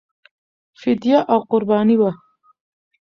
[0.79, 2.11] فدیه او قرباني وه.